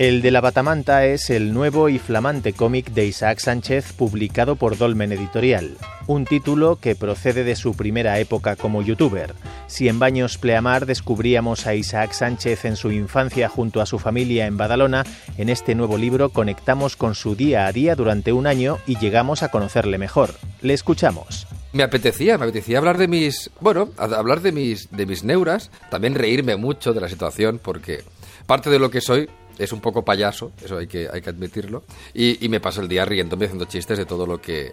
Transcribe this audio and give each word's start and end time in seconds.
El 0.00 0.22
de 0.22 0.30
la 0.30 0.40
Batamanta 0.40 1.04
es 1.04 1.28
el 1.28 1.52
nuevo 1.52 1.90
y 1.90 1.98
flamante 1.98 2.54
cómic 2.54 2.92
de 2.92 3.04
Isaac 3.04 3.38
Sánchez 3.38 3.92
publicado 3.92 4.56
por 4.56 4.78
Dolmen 4.78 5.12
Editorial, 5.12 5.76
un 6.06 6.24
título 6.24 6.76
que 6.76 6.94
procede 6.94 7.44
de 7.44 7.54
su 7.54 7.76
primera 7.76 8.18
época 8.18 8.56
como 8.56 8.80
youtuber. 8.80 9.34
Si 9.66 9.88
en 9.88 9.98
Baños 9.98 10.38
Pleamar 10.38 10.86
descubríamos 10.86 11.66
a 11.66 11.74
Isaac 11.74 12.12
Sánchez 12.12 12.64
en 12.64 12.76
su 12.76 12.90
infancia 12.92 13.50
junto 13.50 13.82
a 13.82 13.84
su 13.84 13.98
familia 13.98 14.46
en 14.46 14.56
Badalona, 14.56 15.04
en 15.36 15.50
este 15.50 15.74
nuevo 15.74 15.98
libro 15.98 16.30
conectamos 16.30 16.96
con 16.96 17.14
su 17.14 17.36
día 17.36 17.66
a 17.66 17.72
día 17.72 17.94
durante 17.94 18.32
un 18.32 18.46
año 18.46 18.78
y 18.86 18.96
llegamos 18.98 19.42
a 19.42 19.50
conocerle 19.50 19.98
mejor. 19.98 20.30
Le 20.62 20.72
escuchamos. 20.72 21.46
Me 21.74 21.82
apetecía, 21.82 22.38
me 22.38 22.44
apetecía 22.44 22.78
hablar 22.78 22.96
de 22.96 23.06
mis, 23.06 23.50
bueno, 23.60 23.90
hablar 23.98 24.40
de 24.40 24.52
mis, 24.52 24.90
de 24.92 25.04
mis 25.04 25.24
neuras, 25.24 25.70
también 25.90 26.14
reírme 26.14 26.56
mucho 26.56 26.94
de 26.94 27.02
la 27.02 27.08
situación, 27.10 27.60
porque 27.62 28.02
parte 28.46 28.70
de 28.70 28.78
lo 28.78 28.90
que 28.90 29.02
soy 29.02 29.28
es 29.62 29.72
un 29.72 29.80
poco 29.80 30.04
payaso, 30.04 30.52
eso 30.64 30.78
hay 30.78 30.86
que, 30.86 31.08
hay 31.12 31.20
que 31.20 31.30
admitirlo, 31.30 31.84
y, 32.14 32.44
y 32.44 32.48
me 32.48 32.60
paso 32.60 32.80
el 32.80 32.88
día 32.88 33.04
riéndome 33.04 33.44
haciendo 33.46 33.66
chistes 33.66 33.98
de 33.98 34.06
todo 34.06 34.26
lo 34.26 34.40
que, 34.40 34.72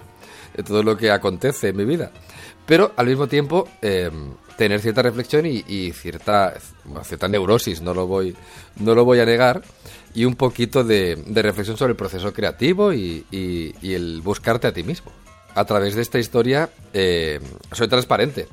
de 0.55 0.63
todo 0.63 0.81
lo 0.83 0.95
que 0.97 1.11
acontece 1.11 1.69
en 1.69 1.77
mi 1.77 1.85
vida. 1.85 2.11
Pero 2.65 2.91
al 2.97 3.07
mismo 3.07 3.27
tiempo 3.27 3.67
eh, 3.81 4.09
tener 4.57 4.79
cierta 4.81 5.01
reflexión 5.01 5.45
y, 5.45 5.63
y 5.67 5.91
cierta, 5.93 6.53
cierta 7.03 7.27
neurosis, 7.27 7.81
no 7.81 7.93
lo 7.93 8.07
voy, 8.07 8.35
no 8.77 8.93
lo 8.95 9.05
voy 9.05 9.19
a 9.19 9.25
negar, 9.25 9.61
y 10.13 10.25
un 10.25 10.35
poquito 10.35 10.83
de, 10.83 11.15
de 11.27 11.41
reflexión 11.41 11.77
sobre 11.77 11.91
el 11.91 11.97
proceso 11.97 12.33
creativo 12.33 12.91
y, 12.93 13.25
y- 13.31 13.73
y 13.81 13.93
el 13.93 14.21
buscarte 14.21 14.67
a 14.67 14.73
ti 14.73 14.83
mismo 14.83 15.11
a 15.53 15.65
través 15.65 15.95
de 15.95 16.01
esta 16.03 16.19
historia 16.19 16.69
eh, 16.93 17.39
soy 17.71 17.87
transparente. 17.87 18.47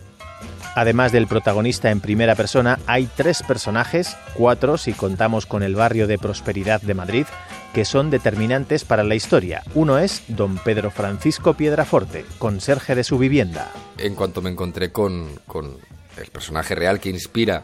Además 0.75 1.13
del 1.13 1.29
protagonista 1.29 1.91
en 1.91 2.01
primera 2.01 2.35
persona, 2.35 2.81
hay 2.87 3.07
tres 3.07 3.43
personajes, 3.43 4.17
cuatro 4.35 4.77
si 4.77 4.93
contamos 4.93 5.47
con 5.47 5.63
el 5.63 5.77
barrio 5.77 6.07
de 6.09 6.19
Prosperidad 6.19 6.83
de 6.83 6.95
Madrid, 6.95 7.27
que 7.73 7.85
son 7.85 8.11
determinantes 8.11 8.85
para 8.85 9.05
la 9.05 9.15
historia. 9.15 9.63
Uno 9.75 9.99
es 9.99 10.23
don 10.29 10.59
Pedro 10.59 10.91
Francisco 10.91 11.55
Piedraforte, 11.55 12.25
conserje 12.39 12.95
de 12.95 13.05
su 13.05 13.19
vivienda. 13.19 13.71
En 13.99 14.15
cuanto 14.15 14.43
me 14.43 14.51
encontré 14.51 14.91
con, 14.91 15.29
con 15.47 15.77
el 16.17 16.31
personaje 16.31 16.75
real 16.75 16.99
que 16.99 17.11
inspira 17.11 17.63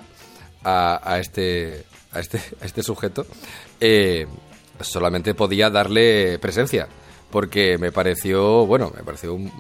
a, 0.62 1.00
a 1.03 1.19
este, 1.19 1.84
a, 2.12 2.20
este, 2.20 2.38
a 2.61 2.64
este 2.64 2.83
sujeto, 2.83 3.27
eh, 3.81 4.27
solamente 4.81 5.34
podía 5.34 5.69
darle 5.69 6.38
presencia, 6.38 6.88
porque 7.31 7.77
me 7.78 7.91
pareció, 7.91 8.66
bueno, 8.66 8.92
me 8.97 9.03
pareció 9.03 9.34
un, 9.34 9.53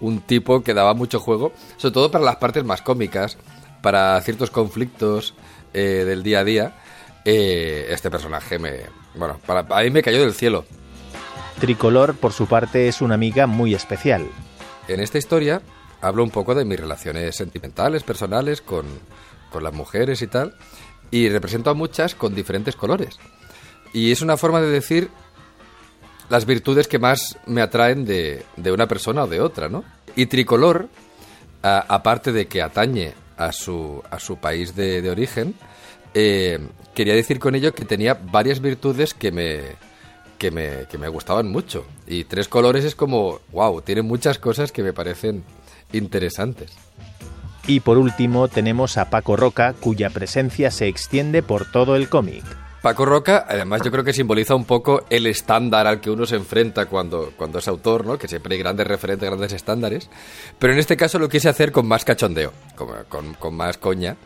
un 0.00 0.20
tipo 0.20 0.62
que 0.62 0.74
daba 0.74 0.94
mucho 0.94 1.20
juego, 1.20 1.52
sobre 1.76 1.94
todo 1.94 2.10
para 2.10 2.24
las 2.24 2.36
partes 2.36 2.64
más 2.64 2.82
cómicas, 2.82 3.38
para 3.82 4.20
ciertos 4.22 4.50
conflictos 4.50 5.34
eh, 5.72 6.04
del 6.06 6.22
día 6.22 6.40
a 6.40 6.44
día. 6.44 6.74
Eh, 7.24 7.88
este 7.90 8.10
personaje 8.10 8.58
me, 8.58 8.80
bueno, 9.14 9.38
para, 9.46 9.60
a 9.60 9.82
mí 9.82 9.90
me 9.90 10.02
cayó 10.02 10.20
del 10.20 10.34
cielo. 10.34 10.64
Tricolor, 11.60 12.14
por 12.14 12.32
su 12.32 12.46
parte, 12.46 12.88
es 12.88 13.02
una 13.02 13.14
amiga 13.14 13.46
muy 13.46 13.74
especial. 13.74 14.26
En 14.88 15.00
esta 15.00 15.18
historia 15.18 15.60
hablo 16.00 16.24
un 16.24 16.30
poco 16.30 16.54
de 16.54 16.64
mis 16.64 16.80
relaciones 16.80 17.36
sentimentales, 17.36 18.02
personales, 18.02 18.62
con, 18.62 18.86
con 19.50 19.62
las 19.62 19.74
mujeres 19.74 20.22
y 20.22 20.26
tal, 20.26 20.54
y 21.10 21.28
represento 21.28 21.70
a 21.70 21.74
muchas 21.74 22.14
con 22.14 22.34
diferentes 22.34 22.76
colores. 22.76 23.18
Y 23.92 24.12
es 24.12 24.22
una 24.22 24.36
forma 24.36 24.60
de 24.60 24.70
decir 24.70 25.10
las 26.30 26.46
virtudes 26.46 26.88
que 26.88 26.98
más 26.98 27.36
me 27.44 27.60
atraen 27.60 28.06
de, 28.06 28.44
de 28.56 28.72
una 28.72 28.86
persona 28.86 29.24
o 29.24 29.26
de 29.26 29.40
otra, 29.40 29.68
¿no? 29.68 29.84
Y 30.16 30.26
tricolor, 30.26 30.88
aparte 31.62 32.32
de 32.32 32.46
que 32.46 32.62
atañe 32.62 33.12
a 33.36 33.52
su, 33.52 34.02
a 34.10 34.18
su 34.18 34.36
país 34.36 34.74
de, 34.76 35.02
de 35.02 35.10
origen, 35.10 35.54
eh, 36.14 36.58
quería 36.94 37.14
decir 37.14 37.38
con 37.38 37.54
ello 37.54 37.74
que 37.74 37.84
tenía 37.84 38.14
varias 38.14 38.60
virtudes 38.60 39.12
que 39.12 39.32
me, 39.32 39.60
que 40.38 40.50
me, 40.50 40.86
que 40.90 40.98
me 40.98 41.08
gustaban 41.08 41.48
mucho. 41.50 41.84
Y 42.06 42.24
tres 42.24 42.48
colores 42.48 42.84
es 42.84 42.94
como, 42.94 43.40
wow, 43.52 43.82
tiene 43.82 44.02
muchas 44.02 44.38
cosas 44.38 44.72
que 44.72 44.82
me 44.82 44.92
parecen 44.92 45.44
interesantes. 45.92 46.72
Y 47.66 47.80
por 47.80 47.98
último 47.98 48.48
tenemos 48.48 48.98
a 48.98 49.10
Paco 49.10 49.36
Roca, 49.36 49.74
cuya 49.78 50.10
presencia 50.10 50.70
se 50.70 50.86
extiende 50.86 51.42
por 51.42 51.70
todo 51.70 51.96
el 51.96 52.08
cómic. 52.08 52.44
Paco 52.82 53.04
Roca, 53.04 53.44
además, 53.46 53.82
yo 53.84 53.90
creo 53.90 54.02
que 54.04 54.14
simboliza 54.14 54.54
un 54.54 54.64
poco 54.64 55.04
el 55.10 55.26
estándar 55.26 55.86
al 55.86 56.00
que 56.00 56.10
uno 56.10 56.24
se 56.24 56.36
enfrenta 56.36 56.86
cuando, 56.86 57.32
cuando 57.36 57.58
es 57.58 57.68
autor, 57.68 58.06
¿no? 58.06 58.16
Que 58.18 58.26
siempre 58.26 58.54
hay 58.54 58.58
grandes 58.58 58.86
referentes, 58.86 59.28
grandes 59.28 59.52
estándares. 59.52 60.08
Pero 60.58 60.72
en 60.72 60.78
este 60.78 60.96
caso 60.96 61.18
lo 61.18 61.28
quise 61.28 61.50
hacer 61.50 61.72
con 61.72 61.86
más 61.86 62.06
cachondeo, 62.06 62.54
con, 63.10 63.34
con- 63.34 63.54
más 63.54 63.76
coña. 63.76 64.16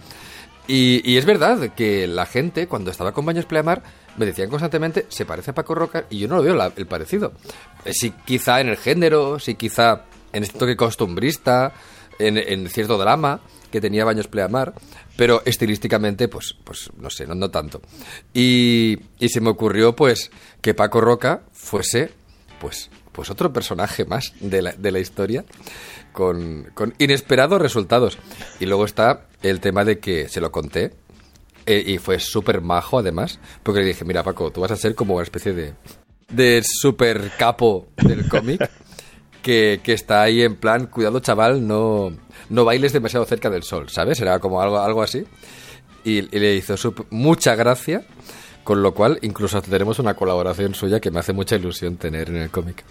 Y, 0.69 1.03
y 1.05 1.17
es 1.19 1.25
verdad 1.27 1.71
que 1.75 2.07
la 2.07 2.27
gente, 2.27 2.69
cuando 2.69 2.93
estaba 2.93 3.11
con 3.13 3.27
Baños 3.27 3.45
Pleamar, 3.45 3.83
me 4.17 4.25
decían 4.25 4.49
constantemente, 4.49 5.07
se 5.09 5.27
parece 5.27 5.51
a 5.51 5.55
Paco 5.55 5.75
Roca, 5.75 6.05
y 6.09 6.21
yo 6.21 6.29
no 6.29 6.37
lo 6.37 6.43
veo 6.45 6.55
la- 6.55 6.73
el 6.77 6.87
parecido. 6.87 7.33
Eh, 7.85 7.93
Sí, 7.93 8.15
quizá 8.25 8.61
en 8.61 8.69
el 8.69 8.77
género, 8.77 9.41
sí, 9.41 9.57
quizá 9.57 10.03
en 10.33 10.45
este 10.45 10.59
toque 10.61 10.77
costumbrista, 10.77 11.73
en, 12.19 12.69
cierto 12.69 12.99
drama 12.99 13.41
que 13.71 13.81
tenía 13.81 14.05
Baños 14.05 14.29
Pleamar, 14.29 14.75
pero 15.17 15.43
estilísticamente, 15.45 16.29
pues, 16.29 16.55
pues 16.65 16.91
no 16.97 17.11
sé, 17.11 17.27
no, 17.27 17.51
tanto. 17.51 17.83
Y, 18.33 18.99
y 19.19 19.29
se 19.29 19.41
me 19.41 19.51
ocurrió, 19.51 19.97
pues, 19.97 20.31
que 20.61 20.75
Paco 20.75 21.01
Roca 21.01 21.43
fuese, 21.53 22.13
pues, 22.61 22.91
pues 23.13 23.31
otro 23.31 23.53
personaje 23.53 24.05
más 24.05 24.33
de 24.41 24.63
la, 24.63 24.73
de 24.73 24.93
la 24.93 25.01
historia, 25.01 25.45
con, 26.13 26.71
con 26.75 26.95
inesperados 26.99 27.61
resultados. 27.61 28.19
Y 28.61 28.67
luego 28.67 28.85
está 28.85 29.27
el 29.43 29.61
tema 29.61 29.85
de 29.85 29.99
que 29.99 30.29
se 30.29 30.41
lo 30.41 30.53
conté, 30.53 30.93
eh, 31.67 31.83
y 31.87 31.99
fue 31.99 32.21
súper 32.21 32.61
majo 32.61 32.99
además, 32.99 33.39
porque 33.63 33.81
le 33.81 33.87
dije, 33.87 34.05
mira 34.05 34.23
Paco, 34.23 34.51
tú 34.51 34.61
vas 34.61 34.71
a 34.71 34.77
ser 34.77 34.95
como 34.95 35.15
una 35.15 35.23
especie 35.23 35.53
de, 35.55 35.75
de 36.29 36.63
super 36.63 37.33
capo 37.39 37.89
del 37.97 38.29
cómic, 38.29 38.71
que, 39.45 39.79
que 39.85 39.93
está 39.93 40.23
ahí 40.23 40.43
en 40.43 40.57
plan, 40.57 40.87
cuidado 40.87 41.21
chaval, 41.21 41.65
no, 41.69 42.13
no 42.49 42.65
bailes 42.65 42.93
demasiado 42.93 43.25
cerca 43.27 43.51
del 43.51 43.63
sol, 43.63 43.89
¿sabes? 43.91 44.19
Era 44.21 44.41
como 44.41 44.61
algo, 44.61 44.81
algo 44.81 45.03
así. 45.03 45.25
Y, 46.03 46.19
y 46.37 46.39
le 46.41 46.57
hizo 46.57 46.75
sup- 46.75 47.07
mucha 47.11 47.55
gracia, 47.55 48.03
con 48.65 48.83
lo 48.83 48.95
cual 48.95 49.19
incluso 49.23 49.63
tenemos 49.63 49.99
una 49.99 50.15
colaboración 50.15 50.75
suya 50.75 50.99
que 50.99 51.11
me 51.11 51.21
hace 51.21 51.33
mucha 51.33 51.57
ilusión 51.57 51.97
tener 51.97 52.31
en 52.31 52.37
el 52.37 52.51
cómic. 52.51 52.83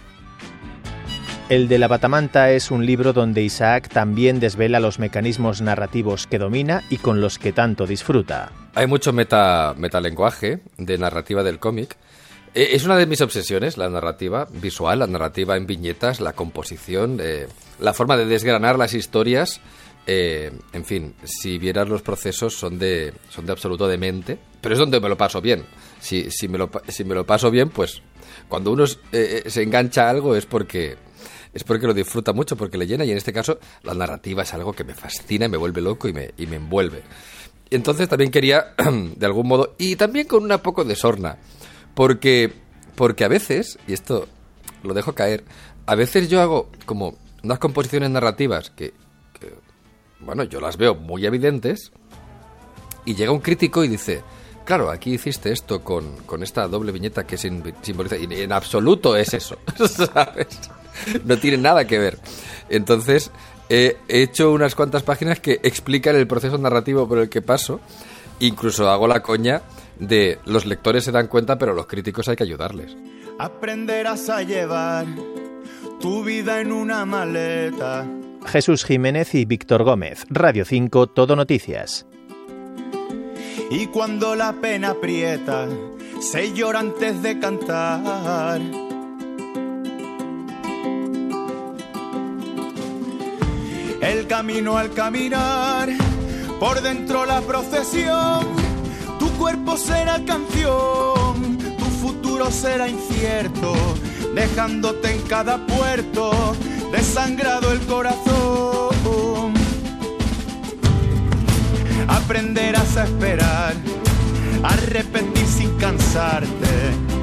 El 1.49 1.67
de 1.67 1.77
la 1.77 1.87
Batamanta 1.89 2.51
es 2.51 2.71
un 2.71 2.85
libro 2.85 3.11
donde 3.11 3.41
Isaac 3.43 3.89
también 3.89 4.39
desvela 4.39 4.79
los 4.79 4.97
mecanismos 4.97 5.61
narrativos 5.61 6.25
que 6.25 6.39
domina 6.39 6.83
y 6.89 6.97
con 6.97 7.19
los 7.19 7.37
que 7.37 7.51
tanto 7.51 7.85
disfruta. 7.85 8.51
Hay 8.75 8.87
mucho 8.87 9.11
meta, 9.11 9.75
metalenguaje 9.77 10.61
de 10.77 10.97
narrativa 10.97 11.43
del 11.43 11.59
cómic. 11.59 11.97
Eh, 12.53 12.69
Es 12.75 12.85
una 12.85 12.97
de 12.97 13.05
mis 13.05 13.21
obsesiones, 13.21 13.77
la 13.77 13.89
narrativa 13.89 14.47
visual, 14.51 14.99
la 14.99 15.07
narrativa 15.07 15.57
en 15.57 15.65
viñetas, 15.65 16.19
la 16.19 16.33
composición, 16.33 17.17
eh, 17.21 17.47
la 17.79 17.93
forma 17.93 18.17
de 18.17 18.25
desgranar 18.25 18.77
las 18.77 18.93
historias. 18.93 19.61
eh, 20.05 20.51
en 20.73 20.83
fin, 20.83 21.15
si 21.23 21.57
vieras 21.57 21.87
los 21.87 22.01
procesos 22.01 22.53
son 22.57 22.77
de, 22.77 23.13
son 23.29 23.45
de 23.45 23.53
absoluto 23.53 23.87
demente, 23.87 24.37
pero 24.59 24.73
es 24.73 24.79
donde 24.79 24.99
me 24.99 25.07
lo 25.07 25.15
paso 25.15 25.39
bien. 25.39 25.63
Si, 26.01 26.29
si, 26.29 26.49
me, 26.49 26.57
lo, 26.57 26.69
si 26.89 27.05
me 27.05 27.15
lo 27.15 27.25
paso 27.25 27.49
bien, 27.49 27.69
pues 27.69 28.01
cuando 28.49 28.71
uno 28.73 28.85
se 28.85 29.63
engancha 29.63 30.07
a 30.07 30.09
algo 30.09 30.35
es 30.35 30.45
porque, 30.45 30.97
es 31.53 31.63
porque 31.63 31.87
lo 31.87 31.93
disfruta 31.93 32.33
mucho, 32.33 32.57
porque 32.57 32.77
le 32.77 32.85
llena 32.85 33.05
y 33.05 33.11
en 33.11 33.17
este 33.17 33.31
caso 33.31 33.59
la 33.83 33.93
narrativa 33.93 34.43
es 34.43 34.53
algo 34.53 34.73
que 34.73 34.83
me 34.83 34.93
fascina, 34.93 35.45
y 35.45 35.49
me 35.49 35.55
vuelve 35.57 35.79
loco 35.79 36.09
y 36.09 36.13
me, 36.13 36.31
y 36.37 36.47
me 36.47 36.57
envuelve. 36.57 37.01
Entonces 37.69 38.09
también 38.09 38.29
quería, 38.29 38.73
de 39.15 39.25
algún 39.25 39.47
modo, 39.47 39.73
y 39.77 39.95
también 39.95 40.27
con 40.27 40.43
una 40.43 40.57
poco 40.61 40.83
de 40.83 40.97
sorna, 40.97 41.37
porque, 41.95 42.53
porque 42.95 43.23
a 43.25 43.27
veces, 43.27 43.77
y 43.87 43.93
esto 43.93 44.27
lo 44.83 44.93
dejo 44.93 45.13
caer, 45.13 45.43
a 45.85 45.95
veces 45.95 46.29
yo 46.29 46.41
hago 46.41 46.69
como 46.85 47.15
unas 47.43 47.59
composiciones 47.59 48.09
narrativas 48.09 48.69
que, 48.69 48.93
bueno, 50.19 50.43
yo 50.43 50.61
las 50.61 50.77
veo 50.77 50.95
muy 50.95 51.25
evidentes, 51.25 51.91
y 53.05 53.15
llega 53.15 53.31
un 53.33 53.39
crítico 53.41 53.83
y 53.83 53.89
dice, 53.89 54.21
claro, 54.63 54.89
aquí 54.89 55.13
hiciste 55.15 55.51
esto 55.51 55.83
con, 55.83 56.15
con 56.25 56.41
esta 56.41 56.67
doble 56.69 56.93
viñeta 56.93 57.27
que 57.27 57.37
sim- 57.37 57.73
simboliza, 57.81 58.15
y 58.17 58.23
en 58.31 58.53
absoluto 58.53 59.15
es 59.17 59.33
eso, 59.33 59.57
¿sabes? 59.87 60.47
No 61.25 61.37
tiene 61.37 61.57
nada 61.57 61.85
que 61.85 61.99
ver. 61.99 62.19
Entonces, 62.69 63.31
he 63.67 63.97
hecho 64.07 64.51
unas 64.53 64.75
cuantas 64.75 65.03
páginas 65.03 65.39
que 65.41 65.59
explican 65.63 66.15
el 66.15 66.27
proceso 66.27 66.57
narrativo 66.57 67.07
por 67.07 67.17
el 67.17 67.27
que 67.29 67.41
paso, 67.41 67.81
incluso 68.39 68.89
hago 68.89 69.07
la 69.07 69.21
coña 69.21 69.61
de 69.99 70.39
los 70.45 70.65
lectores 70.65 71.03
se 71.03 71.11
dan 71.11 71.27
cuenta, 71.27 71.57
pero 71.57 71.73
los 71.73 71.87
críticos 71.87 72.27
hay 72.27 72.35
que 72.35 72.43
ayudarles. 72.43 72.95
Aprenderás 73.39 74.29
a 74.29 74.43
llevar 74.43 75.05
tu 75.99 76.23
vida 76.23 76.61
en 76.61 76.71
una 76.71 77.05
maleta. 77.05 78.05
Jesús 78.45 78.83
Jiménez 78.83 79.33
y 79.35 79.45
Víctor 79.45 79.83
Gómez, 79.83 80.25
Radio 80.29 80.65
5, 80.65 81.07
Todo 81.07 81.35
Noticias. 81.35 82.05
Y 83.69 83.87
cuando 83.87 84.35
la 84.35 84.53
pena 84.53 84.91
aprieta, 84.91 85.67
se 86.19 86.53
llora 86.53 86.79
antes 86.79 87.21
de 87.23 87.39
cantar. 87.39 88.61
El 94.01 94.27
camino 94.27 94.77
al 94.77 94.91
caminar, 94.91 95.89
por 96.59 96.81
dentro 96.81 97.25
la 97.25 97.41
procesión, 97.41 98.62
cuerpo 99.53 99.77
será 99.77 100.19
canción, 100.25 101.57
tu 101.77 101.85
futuro 101.85 102.49
será 102.49 102.89
incierto, 102.89 103.75
dejándote 104.33 105.11
en 105.11 105.21
cada 105.23 105.63
puerto 105.67 106.55
desangrado 106.91 107.71
el 107.71 107.79
corazón. 107.81 109.53
Aprenderás 112.07 112.97
a 112.97 113.03
esperar, 113.03 113.75
a 114.63 114.75
repetir 114.87 115.45
sin 115.45 115.77
cansarte. 115.77 117.13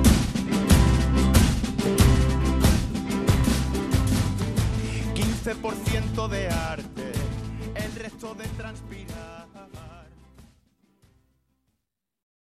de 6.29 6.49
arte, 6.49 7.13
el 7.75 7.95
resto 7.95 8.35
de 8.35 8.45
transpirar. 8.49 9.10